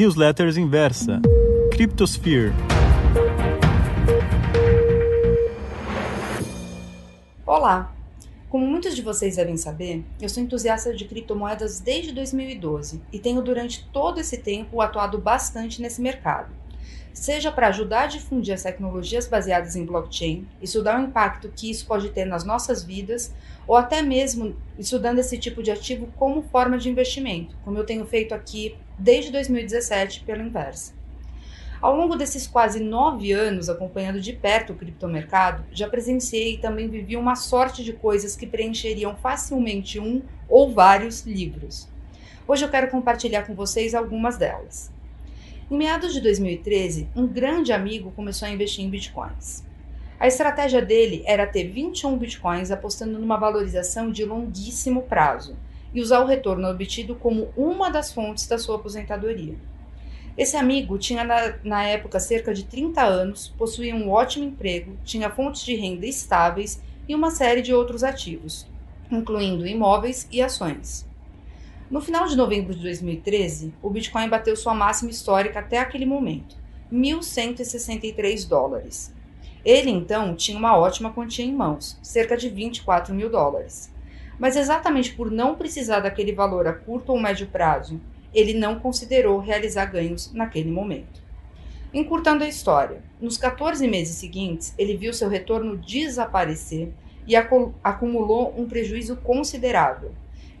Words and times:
Newsletters 0.00 0.56
Inversa. 0.56 1.20
Cryptosphere. 1.72 2.54
Olá! 7.44 7.94
Como 8.48 8.66
muitos 8.66 8.96
de 8.96 9.02
vocês 9.02 9.36
devem 9.36 9.58
saber, 9.58 10.02
eu 10.18 10.26
sou 10.30 10.42
entusiasta 10.42 10.94
de 10.94 11.04
criptomoedas 11.04 11.80
desde 11.80 12.12
2012 12.12 13.02
e 13.12 13.18
tenho 13.18 13.42
durante 13.42 13.86
todo 13.92 14.18
esse 14.18 14.38
tempo 14.38 14.80
atuado 14.80 15.18
bastante 15.18 15.82
nesse 15.82 16.00
mercado. 16.00 16.50
Seja 17.12 17.52
para 17.52 17.68
ajudar 17.68 18.04
a 18.04 18.06
difundir 18.06 18.54
as 18.54 18.62
tecnologias 18.62 19.26
baseadas 19.26 19.76
em 19.76 19.84
blockchain, 19.84 20.48
estudar 20.62 20.98
o 20.98 21.04
impacto 21.04 21.52
que 21.54 21.70
isso 21.70 21.84
pode 21.86 22.08
ter 22.08 22.24
nas 22.24 22.42
nossas 22.42 22.82
vidas, 22.82 23.34
ou 23.66 23.76
até 23.76 24.00
mesmo 24.00 24.56
estudando 24.78 25.18
esse 25.18 25.36
tipo 25.36 25.62
de 25.62 25.70
ativo 25.70 26.08
como 26.16 26.40
forma 26.40 26.78
de 26.78 26.88
investimento, 26.88 27.54
como 27.62 27.76
eu 27.76 27.84
tenho 27.84 28.06
feito 28.06 28.32
aqui 28.32 28.74
desde 29.00 29.32
2017 29.32 30.24
pelo 30.24 30.42
Inversa. 30.42 30.92
Ao 31.80 31.96
longo 31.96 32.16
desses 32.16 32.46
quase 32.46 32.78
nove 32.78 33.32
anos 33.32 33.70
acompanhando 33.70 34.20
de 34.20 34.34
perto 34.34 34.74
o 34.74 34.76
criptomercado, 34.76 35.64
já 35.72 35.88
presenciei 35.88 36.54
e 36.54 36.58
também 36.58 36.86
vivi 36.86 37.16
uma 37.16 37.34
sorte 37.34 37.82
de 37.82 37.94
coisas 37.94 38.36
que 38.36 38.46
preencheriam 38.46 39.16
facilmente 39.16 39.98
um 39.98 40.20
ou 40.46 40.70
vários 40.70 41.22
livros. 41.22 41.88
Hoje 42.46 42.66
eu 42.66 42.68
quero 42.68 42.90
compartilhar 42.90 43.44
com 43.44 43.54
vocês 43.54 43.94
algumas 43.94 44.36
delas. 44.36 44.92
Em 45.70 45.78
meados 45.78 46.12
de 46.12 46.20
2013, 46.20 47.08
um 47.16 47.26
grande 47.26 47.72
amigo 47.72 48.12
começou 48.12 48.46
a 48.46 48.50
investir 48.50 48.84
em 48.84 48.90
bitcoins. 48.90 49.64
A 50.18 50.26
estratégia 50.26 50.82
dele 50.82 51.22
era 51.24 51.46
ter 51.46 51.64
21 51.64 52.18
bitcoins 52.18 52.70
apostando 52.70 53.18
numa 53.18 53.38
valorização 53.38 54.10
de 54.10 54.26
longuíssimo 54.26 55.04
prazo 55.04 55.56
e 55.92 56.00
usar 56.00 56.20
o 56.20 56.26
retorno 56.26 56.68
obtido 56.68 57.14
como 57.14 57.48
uma 57.56 57.90
das 57.90 58.12
fontes 58.12 58.46
da 58.46 58.58
sua 58.58 58.76
aposentadoria. 58.76 59.54
Esse 60.36 60.56
amigo 60.56 60.96
tinha 60.96 61.24
na, 61.24 61.54
na, 61.64 61.84
época 61.84 62.20
cerca 62.20 62.54
de 62.54 62.64
30 62.64 63.02
anos, 63.02 63.48
possuía 63.58 63.94
um 63.94 64.10
ótimo 64.10 64.44
emprego, 64.44 64.96
tinha 65.04 65.28
fontes 65.28 65.64
de 65.64 65.74
renda 65.74 66.06
estáveis 66.06 66.80
e 67.08 67.14
uma 67.14 67.30
série 67.30 67.60
de 67.60 67.74
outros 67.74 68.04
ativos, 68.04 68.66
incluindo 69.10 69.66
imóveis 69.66 70.28
e 70.30 70.40
ações. 70.40 71.06
No 71.90 72.00
final 72.00 72.28
de 72.28 72.36
novembro 72.36 72.72
de 72.72 72.82
2013, 72.82 73.74
o 73.82 73.90
Bitcoin 73.90 74.28
bateu 74.28 74.54
sua 74.54 74.72
máxima 74.72 75.10
histórica 75.10 75.58
até 75.58 75.78
aquele 75.78 76.06
momento, 76.06 76.56
1.163 76.92 78.48
dólares. 78.48 79.12
Ele 79.64 79.90
então 79.90 80.34
tinha 80.34 80.56
uma 80.56 80.78
ótima 80.78 81.12
quantia 81.12 81.44
em 81.44 81.52
mãos, 81.52 81.98
cerca 82.00 82.36
de 82.36 82.48
24 82.48 83.12
mil 83.12 83.28
dólares. 83.28 83.92
Mas 84.40 84.56
exatamente 84.56 85.12
por 85.12 85.30
não 85.30 85.54
precisar 85.54 86.00
daquele 86.00 86.32
valor 86.32 86.66
a 86.66 86.72
curto 86.72 87.12
ou 87.12 87.20
médio 87.20 87.46
prazo 87.46 88.00
ele 88.32 88.54
não 88.54 88.78
considerou 88.78 89.38
realizar 89.38 89.86
ganhos 89.86 90.32
naquele 90.32 90.70
momento. 90.70 91.20
Encurtando 91.92 92.44
a 92.44 92.48
história, 92.48 93.02
nos 93.20 93.36
14 93.36 93.86
meses 93.88 94.16
seguintes, 94.16 94.72
ele 94.78 94.96
viu 94.96 95.12
seu 95.12 95.28
retorno 95.28 95.76
desaparecer 95.76 96.92
e 97.26 97.34
acumulou 97.36 98.54
um 98.56 98.66
prejuízo 98.66 99.16
considerável. 99.16 100.12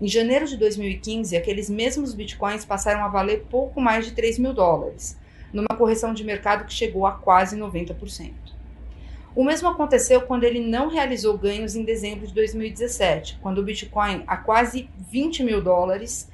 Em 0.00 0.08
janeiro 0.08 0.46
de 0.46 0.56
2015, 0.56 1.36
aqueles 1.36 1.68
mesmos 1.68 2.14
bitcoins 2.14 2.64
passaram 2.64 3.04
a 3.04 3.08
valer 3.08 3.44
pouco 3.50 3.80
mais 3.80 4.06
de 4.06 4.12
3 4.12 4.38
mil 4.38 4.54
dólares, 4.54 5.18
numa 5.52 5.76
correção 5.76 6.14
de 6.14 6.24
mercado 6.24 6.64
que 6.64 6.72
chegou 6.72 7.06
a 7.06 7.12
quase 7.12 7.56
90%. 7.56 8.32
O 9.38 9.44
mesmo 9.44 9.68
aconteceu 9.68 10.22
quando 10.22 10.42
ele 10.42 10.58
não 10.58 10.88
realizou 10.88 11.38
ganhos 11.38 11.76
em 11.76 11.84
dezembro 11.84 12.26
de 12.26 12.34
2017, 12.34 13.38
quando 13.40 13.58
o 13.58 13.62
Bitcoin 13.62 14.24
a 14.26 14.36
quase 14.36 14.90
20 15.12 15.44
mil 15.44 15.62
dólares 15.62 16.28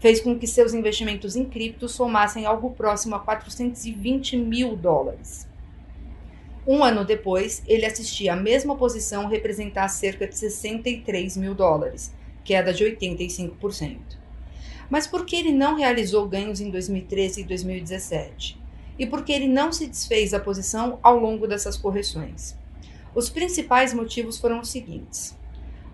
fez 0.00 0.18
com 0.18 0.38
que 0.38 0.46
seus 0.46 0.72
investimentos 0.72 1.36
em 1.36 1.44
cripto 1.44 1.86
somassem 1.90 2.46
algo 2.46 2.70
próximo 2.70 3.14
a 3.14 3.20
420 3.20 4.38
mil 4.38 4.74
dólares. 4.74 5.46
Um 6.66 6.82
ano 6.82 7.04
depois, 7.04 7.62
ele 7.66 7.84
assistia 7.84 8.32
a 8.32 8.36
mesma 8.36 8.74
posição 8.76 9.26
representar 9.26 9.86
cerca 9.88 10.26
de 10.26 10.34
63 10.34 11.36
mil 11.36 11.54
dólares, 11.54 12.14
queda 12.42 12.72
de 12.72 12.82
85%. 12.82 13.98
Mas 14.88 15.06
por 15.06 15.26
que 15.26 15.36
ele 15.36 15.52
não 15.52 15.76
realizou 15.76 16.26
ganhos 16.26 16.62
em 16.62 16.70
2013 16.70 17.42
e 17.42 17.44
2017? 17.44 18.67
E 18.98 19.06
por 19.06 19.24
que 19.24 19.32
ele 19.32 19.46
não 19.46 19.72
se 19.72 19.86
desfez 19.86 20.32
da 20.32 20.40
posição 20.40 20.98
ao 21.02 21.18
longo 21.18 21.46
dessas 21.46 21.76
correções? 21.76 22.56
Os 23.14 23.30
principais 23.30 23.94
motivos 23.94 24.38
foram 24.38 24.60
os 24.60 24.70
seguintes. 24.70 25.36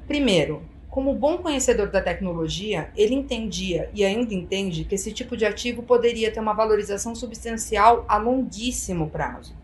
Primeiro, 0.06 0.62
como 0.88 1.15
bom 1.15 1.38
conhecedor 1.38 1.91
da 1.91 2.00
tecnologia, 2.00 2.91
ele 2.97 3.15
entendia 3.15 3.91
e 3.92 4.04
ainda 4.04 4.32
entende 4.32 4.84
que 4.84 4.94
esse 4.94 5.12
tipo 5.12 5.37
de 5.37 5.44
ativo 5.44 5.82
poderia 5.82 6.31
ter 6.31 6.38
uma 6.38 6.53
valorização 6.53 7.15
substancial 7.15 8.04
a 8.09 8.16
longuíssimo 8.16 9.10
prazo. 9.10 9.54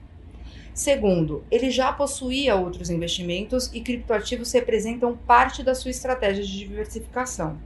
Segundo, 0.75 1.45
ele 1.51 1.71
já 1.71 1.93
possuía 1.93 2.57
outros 2.57 2.91
investimentos 2.91 3.71
e 3.73 3.81
criptoativos 3.81 4.51
representam 4.51 5.17
parte 5.17 5.63
da 5.63 5.75
sua 5.75 5.91
estratégia 5.91 6.43
de 6.43 6.59
diversificação. 6.59 7.59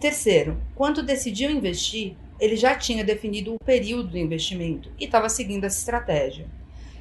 Terceiro, 0.00 0.56
quando 0.74 1.02
decidiu 1.02 1.50
investir, 1.50 2.16
ele 2.42 2.56
já 2.56 2.74
tinha 2.74 3.04
definido 3.04 3.54
o 3.54 3.64
período 3.64 4.08
do 4.08 4.18
investimento 4.18 4.90
e 4.98 5.04
estava 5.04 5.28
seguindo 5.28 5.62
essa 5.62 5.78
estratégia. 5.78 6.46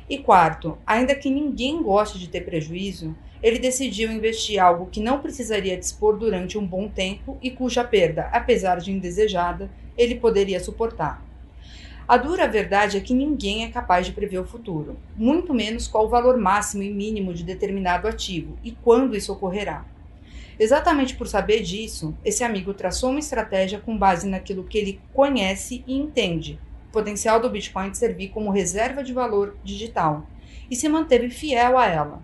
E 0.08 0.20
quarto, 0.20 0.78
ainda 0.86 1.16
que 1.16 1.32
ninguém 1.32 1.82
goste 1.82 2.20
de 2.20 2.28
ter 2.28 2.42
prejuízo, 2.42 3.16
ele 3.42 3.58
decidiu 3.58 4.12
investir 4.12 4.62
algo 4.62 4.86
que 4.92 5.00
não 5.00 5.20
precisaria 5.20 5.76
dispor 5.76 6.16
durante 6.16 6.60
um 6.60 6.68
bom 6.68 6.88
tempo 6.88 7.40
e 7.42 7.50
cuja 7.50 7.84
perda, 7.84 8.30
apesar 8.32 8.78
de 8.78 8.92
indesejada, 8.92 9.68
ele 9.98 10.14
poderia 10.14 10.60
suportar. 10.60 11.26
A 12.08 12.18
dura 12.18 12.48
verdade 12.48 12.98
é 12.98 13.02
que 13.02 13.16
ninguém 13.16 13.64
é 13.64 13.70
capaz 13.70 14.06
de 14.06 14.12
prever 14.12 14.38
o 14.38 14.46
futuro, 14.46 14.96
muito 15.18 15.56
menos 15.56 15.88
qual 15.88 16.06
o 16.06 16.10
valor 16.10 16.38
máximo 16.38 16.84
e 16.84 16.94
mínimo 16.94 17.34
de 17.34 17.44
determinado 17.44 18.08
ativo 18.08 18.60
e 18.64 18.74
quando 18.74 19.18
isso 19.18 19.34
ocorrerá. 19.34 19.86
Exatamente 20.62 21.16
por 21.16 21.28
saber 21.28 21.64
disso, 21.64 22.16
esse 22.24 22.44
amigo 22.44 22.72
traçou 22.72 23.10
uma 23.10 23.18
estratégia 23.18 23.80
com 23.80 23.98
base 23.98 24.30
naquilo 24.30 24.64
que 24.64 24.78
ele 24.78 25.02
conhece 25.12 25.84
e 25.88 25.98
entende, 25.98 26.60
o 26.88 26.92
potencial 26.92 27.40
do 27.40 27.50
Bitcoin 27.50 27.92
servir 27.96 28.28
como 28.28 28.52
reserva 28.52 29.04
de 29.04 29.12
valor 29.12 29.58
digital, 29.64 30.28
e 30.70 30.76
se 30.76 30.88
manteve 30.88 31.32
fiel 31.32 31.80
a 31.80 31.88
ela, 31.88 32.22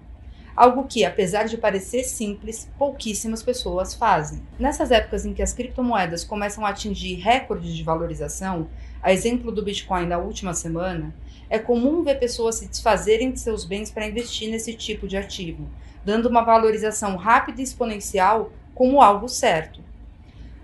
algo 0.58 0.86
que, 0.86 1.06
apesar 1.06 1.44
de 1.44 1.56
parecer 1.56 2.04
simples, 2.04 2.68
pouquíssimas 2.80 3.44
pessoas 3.44 3.94
fazem. 3.94 4.42
Nessas 4.58 4.90
épocas 4.90 5.24
em 5.24 5.32
que 5.32 5.44
as 5.44 5.54
criptomoedas 5.54 6.24
começam 6.24 6.66
a 6.66 6.70
atingir 6.70 7.14
recordes 7.14 7.76
de 7.76 7.84
valorização, 7.84 8.68
a 9.00 9.14
exemplo 9.14 9.52
do 9.52 9.62
Bitcoin 9.62 10.10
da 10.10 10.18
última 10.18 10.56
semana, 10.56 11.14
é 11.48 11.60
comum 11.60 12.04
ver 12.04 12.18
pessoas 12.18 12.56
se 12.56 12.68
desfazerem 12.68 13.32
de 13.32 13.40
seus 13.40 13.64
bens 13.64 13.92
para 13.92 14.08
investir 14.08 14.50
nesse 14.50 14.74
tipo 14.74 15.08
de 15.08 15.16
ativo, 15.16 15.70
dando 16.04 16.28
uma 16.28 16.42
valorização 16.42 17.16
rápida 17.18 17.62
e 17.62 17.64
exponencial 17.64 18.52
como 18.74 19.00
algo 19.00 19.30
certo. 19.30 19.80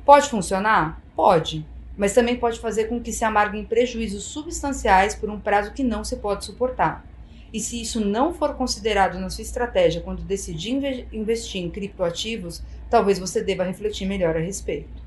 Pode 0.04 0.28
funcionar? 0.28 1.00
Pode, 1.16 1.64
mas 1.96 2.14
também 2.14 2.36
pode 2.36 2.60
fazer 2.60 2.86
com 2.86 3.00
que 3.00 3.14
se 3.14 3.24
amarguem 3.24 3.64
prejuízos 3.64 4.24
substanciais 4.24 5.14
por 5.14 5.30
um 5.30 5.40
prazo 5.40 5.72
que 5.72 5.84
não 5.84 6.04
se 6.04 6.16
pode 6.16 6.44
suportar. 6.46 7.06
E 7.54 7.60
se 7.60 7.80
isso 7.80 8.04
não 8.04 8.34
for 8.34 8.56
considerado 8.56 9.20
na 9.20 9.30
sua 9.30 9.44
estratégia 9.44 10.02
quando 10.02 10.24
decidir 10.24 11.08
investir 11.14 11.62
em 11.62 11.70
criptoativos, 11.70 12.64
talvez 12.90 13.20
você 13.20 13.44
deva 13.44 13.64
refletir 13.64 14.08
melhor 14.08 14.36
a 14.36 14.40
respeito. 14.40 15.04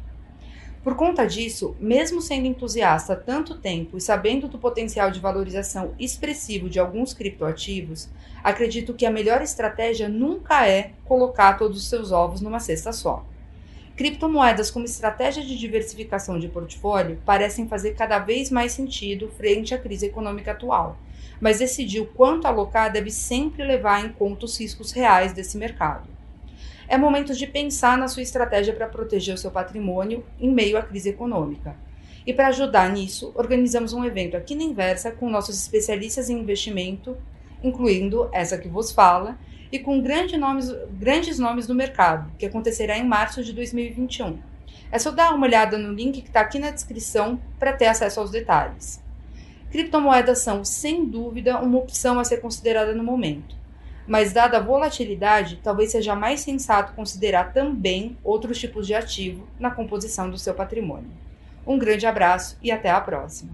Por 0.85 0.95
conta 0.95 1.27
disso, 1.27 1.75
mesmo 1.81 2.23
sendo 2.23 2.47
entusiasta 2.47 3.15
há 3.15 3.17
tanto 3.17 3.59
tempo 3.59 3.97
e 3.97 4.01
sabendo 4.01 4.47
do 4.47 4.57
potencial 4.57 5.11
de 5.11 5.19
valorização 5.19 5.93
expressivo 5.99 6.71
de 6.71 6.79
alguns 6.79 7.13
criptoativos, 7.13 8.09
acredito 8.45 8.95
que 8.95 9.05
a 9.05 9.11
melhor 9.11 9.43
estratégia 9.43 10.09
nunca 10.09 10.69
é 10.69 10.93
colocar 11.05 11.55
todos 11.55 11.79
os 11.79 11.89
seus 11.89 12.13
ovos 12.13 12.41
numa 12.41 12.61
cesta 12.61 12.93
só. 12.93 13.27
Criptomoedas 13.97 14.71
como 14.71 14.85
estratégia 14.85 15.43
de 15.43 15.59
diversificação 15.59 16.39
de 16.39 16.47
portfólio 16.47 17.19
parecem 17.27 17.67
fazer 17.67 17.95
cada 17.95 18.21
vez 18.21 18.49
mais 18.49 18.71
sentido 18.71 19.29
frente 19.37 19.75
à 19.75 19.79
crise 19.79 20.07
econômica 20.07 20.53
atual, 20.53 20.97
mas 21.41 21.59
decidir 21.59 22.01
o 22.01 22.07
quanto 22.07 22.47
alocar 22.47 22.93
deve 22.93 23.11
sempre 23.11 23.65
levar 23.65 24.05
em 24.05 24.11
conta 24.11 24.45
os 24.45 24.59
riscos 24.59 24.93
reais 24.93 25.33
desse 25.33 25.57
mercado. 25.57 26.09
É 26.89 26.97
momento 26.97 27.35
de 27.35 27.47
pensar 27.47 27.99
na 27.99 28.09
sua 28.09 28.23
estratégia 28.23 28.73
para 28.73 28.87
proteger 28.87 29.35
o 29.35 29.39
seu 29.39 29.51
patrimônio 29.51 30.25
em 30.39 30.51
meio 30.51 30.79
à 30.79 30.83
crise 30.83 31.09
econômica. 31.09 31.75
E 32.25 32.33
para 32.33 32.49
ajudar 32.49 32.91
nisso, 32.91 33.33
organizamos 33.35 33.93
um 33.93 34.05
evento 34.05 34.37
aqui 34.37 34.55
na 34.55 34.65
Inversa 34.65 35.11
com 35.11 35.31
nossos 35.31 35.57
especialistas 35.61 36.29
em 36.29 36.39
investimento, 36.39 37.17
incluindo 37.63 38.29
essa 38.33 38.59
que 38.59 38.69
vos 38.69 38.93
fala, 38.93 39.39
e 39.71 39.79
com 39.79 40.01
grande 40.01 40.37
nomes, 40.37 40.73
grandes 40.93 41.39
nomes 41.39 41.67
do 41.67 41.75
mercado, 41.75 42.31
que 42.39 42.47
acontecerá 42.47 42.97
em 42.97 43.05
março 43.05 43.43
de 43.43 43.53
2021. 43.53 44.39
É 44.91 44.99
só 44.99 45.11
dar 45.11 45.35
uma 45.35 45.47
olhada 45.47 45.77
no 45.77 45.93
link 45.93 46.23
que 46.23 46.29
está 46.29 46.41
aqui 46.41 46.59
na 46.59 46.71
descrição 46.71 47.41
para 47.59 47.73
ter 47.73 47.87
acesso 47.87 48.21
aos 48.21 48.31
detalhes. 48.31 49.03
Criptomoedas 49.77 50.39
são, 50.39 50.65
sem 50.65 51.05
dúvida, 51.05 51.59
uma 51.59 51.77
opção 51.77 52.19
a 52.19 52.25
ser 52.25 52.39
considerada 52.39 52.95
no 52.95 53.05
momento, 53.05 53.55
mas, 54.07 54.33
dada 54.33 54.57
a 54.57 54.61
volatilidade, 54.61 55.61
talvez 55.63 55.91
seja 55.91 56.15
mais 56.15 56.41
sensato 56.41 56.95
considerar 56.95 57.53
também 57.53 58.17
outros 58.25 58.59
tipos 58.59 58.87
de 58.87 58.95
ativo 58.95 59.47
na 59.61 59.71
composição 59.71 60.31
do 60.31 60.39
seu 60.39 60.55
patrimônio. 60.55 61.11
Um 61.67 61.79
grande 61.79 62.07
abraço 62.07 62.57
e 62.63 62.71
até 62.71 62.89
a 62.89 63.03
próxima! 63.03 63.51